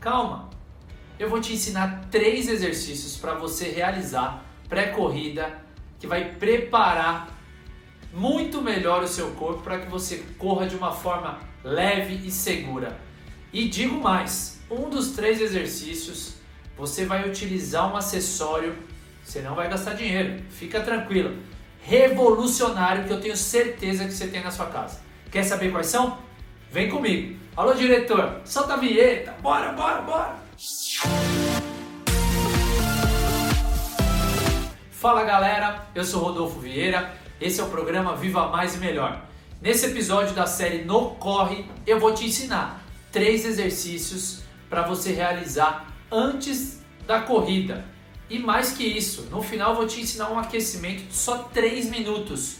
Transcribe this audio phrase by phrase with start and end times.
[0.00, 0.48] Calma.
[1.18, 5.60] Eu vou te ensinar três exercícios para você realizar pré-corrida
[5.98, 7.28] que vai preparar
[8.10, 12.98] muito melhor o seu corpo para que você corra de uma forma leve e segura.
[13.52, 16.36] E digo mais, um dos três exercícios
[16.78, 18.74] você vai utilizar um acessório,
[19.22, 21.36] você não vai gastar dinheiro, fica tranquilo.
[21.82, 25.00] Revolucionário que eu tenho certeza que você tem na sua casa.
[25.30, 26.29] Quer saber quais são?
[26.72, 27.36] Vem comigo.
[27.56, 29.34] Alô diretor, solta a vinheta.
[29.42, 30.36] Bora, bora, bora.
[34.92, 37.12] Fala galera, eu sou Rodolfo Vieira.
[37.40, 39.20] Esse é o programa Viva Mais e Melhor.
[39.60, 45.92] Nesse episódio da série No Corre, eu vou te ensinar três exercícios para você realizar
[46.08, 47.84] antes da corrida.
[48.28, 51.90] E mais que isso, no final eu vou te ensinar um aquecimento de só 3
[51.90, 52.58] minutos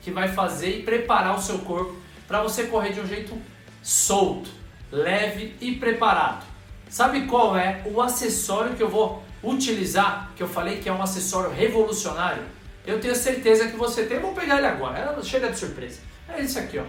[0.00, 1.94] que vai fazer e preparar o seu corpo
[2.30, 3.36] para você correr de um jeito
[3.82, 4.48] solto,
[4.92, 6.46] leve e preparado.
[6.88, 10.30] Sabe qual é o acessório que eu vou utilizar?
[10.36, 12.44] Que eu falei que é um acessório revolucionário.
[12.86, 14.20] Eu tenho certeza que você tem.
[14.20, 15.20] Vou pegar ele agora.
[15.24, 16.02] Chega de surpresa.
[16.28, 16.84] É esse aqui, ó.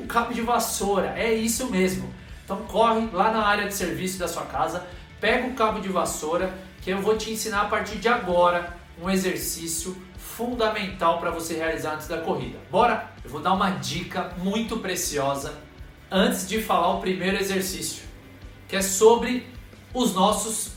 [0.00, 1.12] Um cabo de vassoura.
[1.14, 2.10] É isso mesmo.
[2.42, 4.86] Então corre lá na área de serviço da sua casa,
[5.20, 9.10] pega o cabo de vassoura que eu vou te ensinar a partir de agora um
[9.10, 9.94] exercício
[10.40, 12.58] fundamental para você realizar antes da corrida.
[12.70, 13.10] Bora?
[13.22, 15.52] Eu vou dar uma dica muito preciosa
[16.10, 18.04] antes de falar o primeiro exercício,
[18.66, 19.46] que é sobre
[19.92, 20.70] os nossos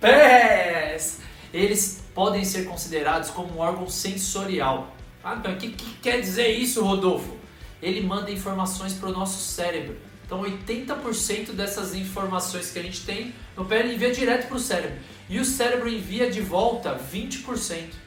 [0.00, 1.20] pés.
[1.52, 4.96] Eles podem ser considerados como um órgão sensorial.
[5.22, 7.36] Ah, então o que, que quer dizer isso, Rodolfo?
[7.82, 9.98] Ele manda informações para o nosso cérebro
[10.32, 14.96] então 80% dessas informações que a gente tem no pé envia direto para o cérebro.
[15.28, 18.01] E o cérebro envia de volta 20%.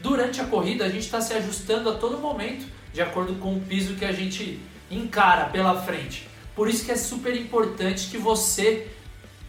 [0.00, 3.60] Durante a corrida a gente está se ajustando a todo momento, de acordo com o
[3.60, 4.58] piso que a gente
[4.90, 6.28] encara pela frente.
[6.54, 8.88] Por isso que é super importante que você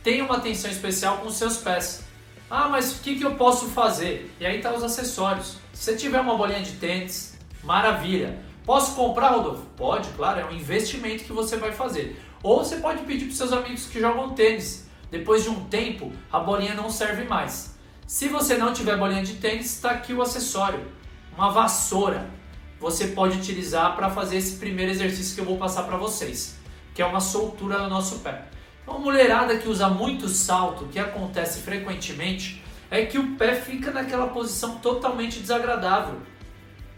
[0.04, 2.04] tenha uma atenção especial com os seus pés.
[2.50, 4.30] Ah, mas o que, que eu posso fazer?
[4.40, 5.58] E aí tá os acessórios.
[5.74, 8.38] Se tiver uma bolinha de tênis, maravilha.
[8.66, 9.66] Posso comprar, Rodolfo?
[9.78, 12.20] Pode, claro, é um investimento que você vai fazer.
[12.44, 14.88] Ou você pode pedir para seus amigos que jogam tênis.
[15.10, 17.76] Depois de um tempo, a bolinha não serve mais.
[18.12, 20.86] Se você não tiver bolinha de tênis, está aqui o acessório,
[21.34, 22.30] uma vassoura.
[22.78, 26.58] Você pode utilizar para fazer esse primeiro exercício que eu vou passar para vocês,
[26.94, 28.48] que é uma soltura no nosso pé.
[28.86, 32.62] Uma mulherada que usa muito salto, que acontece frequentemente,
[32.92, 36.20] é que o pé fica naquela posição totalmente desagradável.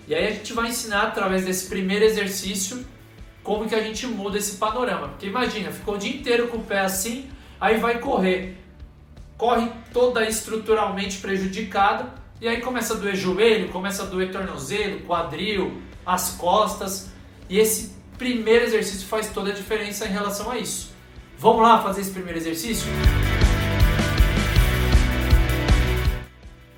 [0.07, 2.83] E aí a gente vai ensinar através desse primeiro exercício
[3.43, 5.09] como que a gente muda esse panorama.
[5.09, 7.29] Porque imagina, ficou o dia inteiro com o pé assim,
[7.61, 8.62] aí vai correr.
[9.43, 15.81] Corre toda estruturalmente prejudicada e aí começa a doer joelho, começa a doer tornozelo, quadril,
[16.05, 17.09] as costas.
[17.49, 20.93] E esse primeiro exercício faz toda a diferença em relação a isso.
[21.37, 22.87] Vamos lá fazer esse primeiro exercício?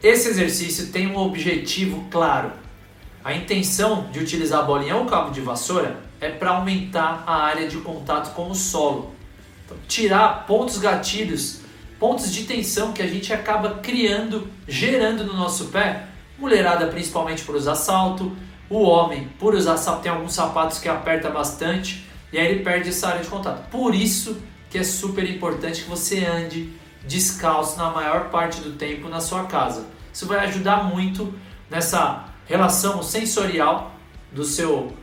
[0.01, 2.51] Esse exercício tem um objetivo claro
[3.23, 7.67] a intenção de utilizar a bolinha ou cabo de vassoura é para aumentar a área
[7.67, 9.13] de contato com o solo.
[9.63, 11.63] Então, tirar pontos gatilhos,
[11.99, 16.07] pontos de tensão que a gente acaba criando, gerando no nosso pé.
[16.37, 18.35] Mulherada principalmente por usar salto,
[18.69, 22.89] o homem por usar salto, tem alguns sapatos que aperta bastante e aí ele perde
[22.89, 23.69] essa área de contato.
[23.69, 26.73] Por isso que é super importante que você ande
[27.07, 29.85] descalço na maior parte do tempo na sua casa.
[30.11, 31.33] Isso vai ajudar muito
[31.69, 33.95] nessa relação sensorial
[34.31, 34.93] do seu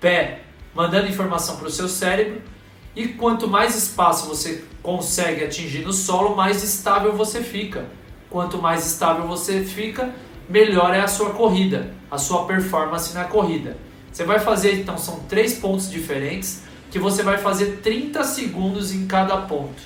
[0.00, 0.42] pé
[0.74, 2.42] mandando informação para o seu cérebro
[2.94, 7.86] e quanto mais espaço você consegue atingir no solo, mais estável você fica.
[8.28, 10.14] Quanto mais estável você fica,
[10.48, 13.76] melhor é a sua corrida, a sua performance na corrida.
[14.12, 19.06] Você vai fazer, então, são três pontos diferentes que você vai fazer 30 segundos em
[19.06, 19.82] cada ponto.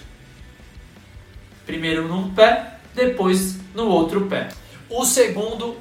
[1.64, 4.48] Primeiro num pé, depois no outro pé.
[4.88, 5.76] O segundo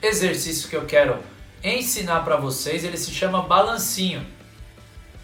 [0.00, 1.18] exercício que eu quero
[1.62, 4.26] ensinar para vocês, ele se chama balancinho.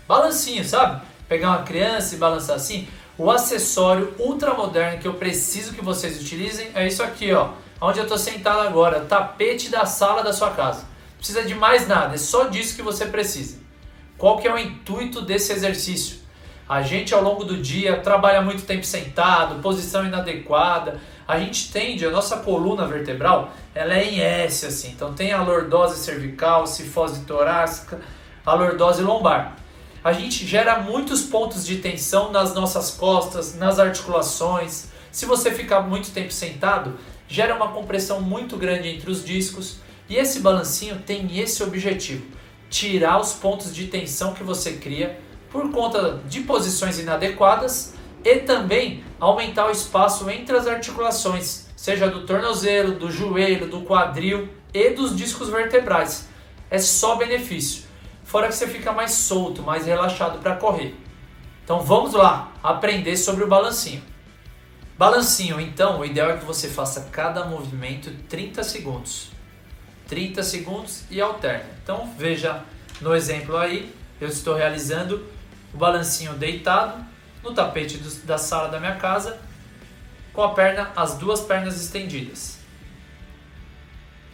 [0.07, 1.08] Balancinho, sabe?
[1.29, 2.89] Pegar uma criança e balançar assim.
[3.19, 7.51] O acessório ultra moderno que eu preciso que vocês utilizem é isso aqui, ó.
[7.81, 10.81] Onde eu estou sentado agora, tapete da sala da sua casa.
[10.81, 13.59] Não precisa de mais nada, é só disso que você precisa.
[14.17, 16.19] Qual que é o intuito desse exercício?
[16.69, 22.07] A gente ao longo do dia trabalha muito tempo sentado, posição inadequada, a gente tende,
[22.07, 24.91] a nossa coluna vertebral, ela é em S, assim.
[24.91, 28.01] Então tem a lordose cervical, cifose torácica,
[28.45, 29.58] a lordose lombar.
[30.03, 34.87] A gente gera muitos pontos de tensão nas nossas costas, nas articulações.
[35.11, 36.97] Se você ficar muito tempo sentado,
[37.27, 39.79] gera uma compressão muito grande entre os discos.
[40.09, 42.25] E esse balancinho tem esse objetivo:
[42.71, 45.19] tirar os pontos de tensão que você cria
[45.51, 47.95] por conta de posições inadequadas
[48.25, 54.49] e também aumentar o espaço entre as articulações, seja do tornozelo, do joelho, do quadril
[54.73, 56.29] e dos discos vertebrais.
[56.71, 57.88] É só benefício.
[58.29, 60.95] Fora que você fica mais solto, mais relaxado para correr.
[61.65, 64.03] Então vamos lá aprender sobre o balancinho.
[64.99, 69.31] Balancinho, então, o ideal é que você faça cada movimento 30 segundos.
[70.09, 71.71] 30 segundos e alterne.
[71.83, 72.63] Então veja
[73.01, 75.27] no exemplo aí, eu estou realizando
[75.73, 77.03] o balancinho deitado
[77.43, 79.41] no tapete do, da sala da minha casa
[80.35, 82.59] com a perna, as duas pernas estendidas.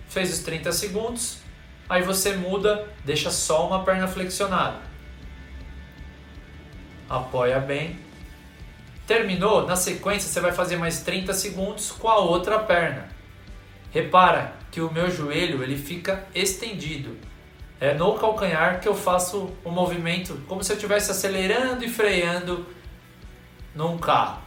[0.08, 1.44] Fez os 30 segundos,
[1.88, 4.78] aí você muda, deixa só uma perna flexionada.
[7.08, 7.98] Apoia bem.
[9.06, 13.08] Terminou, na sequência você vai fazer mais 30 segundos com a outra perna.
[13.92, 17.16] Repara que o meu joelho ele fica estendido.
[17.81, 22.66] É no calcanhar que eu faço o movimento como se eu estivesse acelerando e freando
[23.75, 24.42] num carro.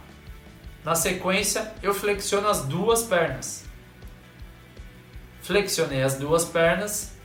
[0.84, 3.66] Na sequência, eu flexiono as duas pernas.
[5.42, 7.17] Flexionei as duas pernas.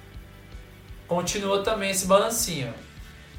[1.07, 2.73] Continua também esse balancinho.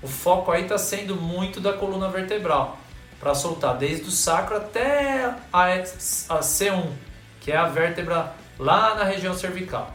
[0.02, 2.78] O foco aí está sendo muito da coluna vertebral
[3.18, 6.92] para soltar desde o sacro até a, a C1,
[7.40, 9.94] que é a vértebra lá na região cervical.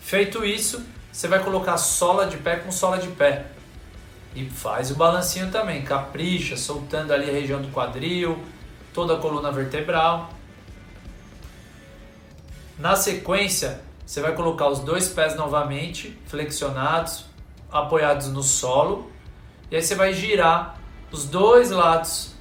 [0.00, 0.82] Feito isso,
[1.12, 3.44] você vai colocar sola de pé com sola de pé.
[4.34, 8.42] E faz o balancinho também, capricha, soltando ali a região do quadril,
[8.94, 10.30] toda a coluna vertebral.
[12.78, 17.26] Na sequência, você vai colocar os dois pés novamente flexionados,
[17.70, 19.12] apoiados no solo,
[19.70, 20.80] e aí você vai girar
[21.12, 22.34] os dois lados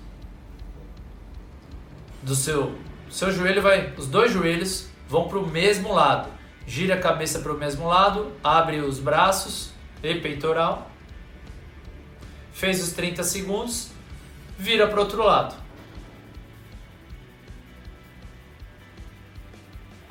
[2.24, 2.74] do seu
[3.10, 6.30] seu joelho vai, os dois joelhos vão para o mesmo lado.
[6.66, 10.90] Gira a cabeça para o mesmo lado, abre os braços e peitoral.
[12.54, 13.90] Fez os 30 segundos,
[14.58, 15.54] vira para o outro lado.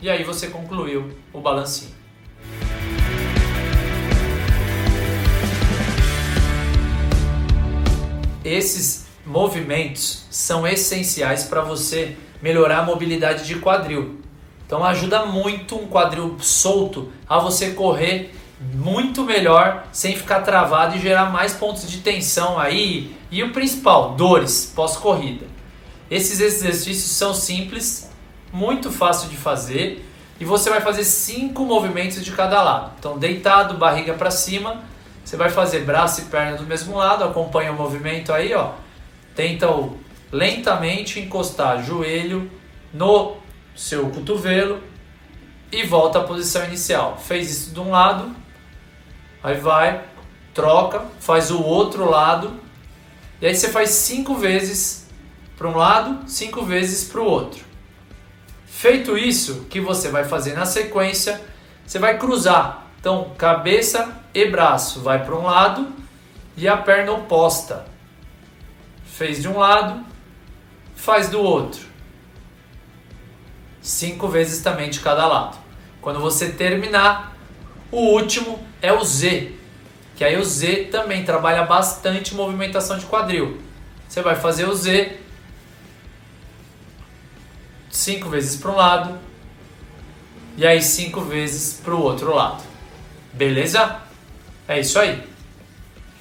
[0.00, 1.94] E aí você concluiu o balancinho.
[8.44, 14.20] Esses movimentos são essenciais para você melhorar a mobilidade de quadril.
[14.66, 18.34] Então ajuda muito um quadril solto a você correr
[18.74, 23.16] muito melhor sem ficar travado e gerar mais pontos de tensão aí.
[23.30, 25.46] E o principal, dores pós-corrida.
[26.10, 28.05] Esses exercícios são simples,
[28.56, 30.02] muito fácil de fazer
[30.40, 32.92] e você vai fazer cinco movimentos de cada lado.
[32.98, 34.82] Então deitado, barriga para cima,
[35.22, 38.72] você vai fazer braço e perna do mesmo lado, acompanha o movimento aí, ó.
[39.34, 39.98] Tenta o
[40.32, 42.50] lentamente encostar joelho
[42.94, 43.36] no
[43.76, 44.82] seu cotovelo
[45.70, 47.18] e volta à posição inicial.
[47.18, 48.34] Fez isso de um lado,
[49.42, 50.02] aí vai,
[50.54, 52.58] troca, faz o outro lado,
[53.38, 55.10] e aí você faz cinco vezes
[55.58, 57.65] para um lado, cinco vezes para o outro.
[58.76, 61.40] Feito isso, que você vai fazer na sequência,
[61.86, 62.88] você vai cruzar.
[63.00, 65.94] Então, cabeça e braço vai para um lado
[66.58, 67.86] e a perna oposta.
[69.06, 70.04] Fez de um lado,
[70.94, 71.86] faz do outro.
[73.80, 75.56] Cinco vezes também de cada lado.
[76.02, 77.34] Quando você terminar,
[77.90, 79.52] o último é o Z,
[80.16, 83.58] que aí o Z também trabalha bastante movimentação de quadril.
[84.06, 85.18] Você vai fazer o Z
[87.96, 89.18] cinco vezes para um lado
[90.56, 92.62] e aí cinco vezes para o outro lado.
[93.32, 94.00] Beleza?
[94.68, 95.22] É isso aí.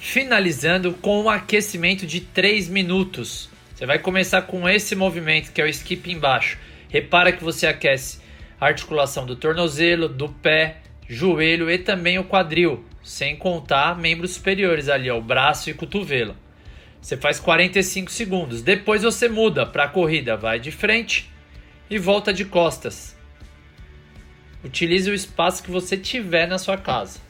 [0.00, 3.48] Finalizando com um aquecimento de 3 minutos.
[3.74, 6.58] Você vai começar com esse movimento que é o skip embaixo.
[6.88, 8.20] Repara que você aquece
[8.58, 14.88] a articulação do tornozelo, do pé, joelho e também o quadril, sem contar membros superiores
[14.88, 16.36] ali, ó, o braço e cotovelo.
[17.02, 18.62] Você faz 45 segundos.
[18.62, 21.35] Depois você muda para a corrida, vai de frente
[21.88, 23.16] e volta de costas.
[24.64, 27.20] Utilize o espaço que você tiver na sua casa.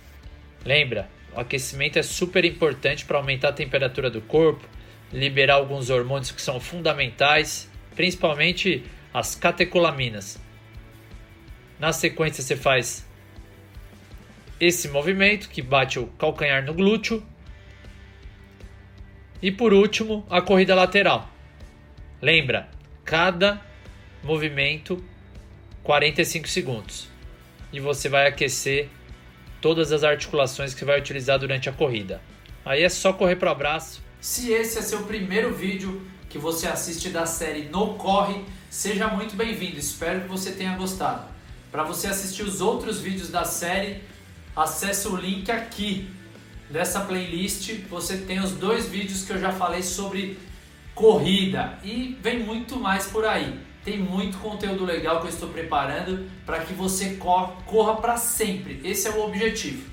[0.64, 4.66] Lembra, o aquecimento é super importante para aumentar a temperatura do corpo,
[5.12, 10.40] liberar alguns hormônios que são fundamentais, principalmente as catecolaminas.
[11.78, 13.06] Na sequência você faz
[14.58, 17.22] esse movimento que bate o calcanhar no glúteo.
[19.42, 21.30] E por último, a corrida lateral.
[22.22, 22.70] Lembra,
[23.04, 23.60] cada
[24.26, 25.02] movimento
[25.82, 27.08] 45 segundos.
[27.72, 28.88] E você vai aquecer
[29.60, 32.20] todas as articulações que vai utilizar durante a corrida.
[32.64, 36.66] Aí é só correr para o abraço se esse é seu primeiro vídeo que você
[36.66, 39.78] assiste da série No Corre, seja muito bem-vindo.
[39.78, 41.28] Espero que você tenha gostado.
[41.70, 44.02] Para você assistir os outros vídeos da série,
[44.54, 46.10] acesse o link aqui
[46.68, 47.72] dessa playlist.
[47.88, 50.36] Você tem os dois vídeos que eu já falei sobre
[50.92, 53.60] corrida e vem muito mais por aí.
[53.86, 58.80] Tem muito conteúdo legal que eu estou preparando para que você corra para sempre.
[58.82, 59.88] Esse é o objetivo.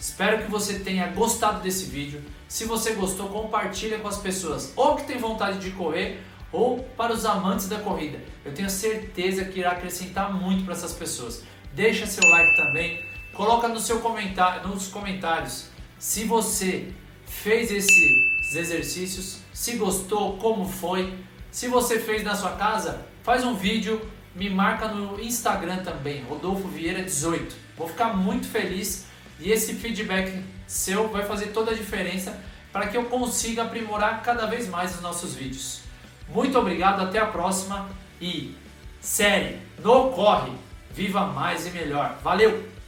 [0.00, 2.22] Espero que você tenha gostado desse vídeo.
[2.48, 7.12] Se você gostou, compartilha com as pessoas ou que tem vontade de correr ou para
[7.12, 8.18] os amantes da corrida.
[8.46, 11.44] Eu tenho certeza que irá acrescentar muito para essas pessoas.
[11.74, 13.04] Deixa seu like também,
[13.34, 15.66] coloca no seu comentário, nos comentários
[15.98, 16.88] se você
[17.26, 21.27] fez esses exercícios, se gostou, como foi.
[21.50, 24.00] Se você fez na sua casa, faz um vídeo,
[24.34, 27.56] me marca no Instagram também, Rodolfo Vieira 18.
[27.76, 29.06] Vou ficar muito feliz
[29.40, 32.38] e esse feedback seu vai fazer toda a diferença
[32.72, 35.80] para que eu consiga aprimorar cada vez mais os nossos vídeos.
[36.28, 37.88] Muito obrigado, até a próxima
[38.20, 38.54] e
[39.00, 40.52] série, no corre,
[40.92, 42.18] viva mais e melhor.
[42.22, 42.68] Valeu!